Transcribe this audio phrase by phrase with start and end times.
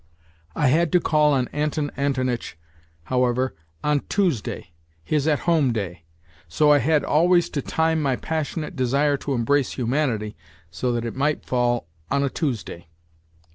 [0.55, 2.57] I had to call on Anton Antonitch,
[3.03, 3.53] however,
[3.83, 4.71] on Tuesday
[5.03, 6.05] his at home day;
[6.47, 10.35] so I had always to time my passionate desire to embrace humanity
[10.71, 12.87] so that it might fall on a Tuesday.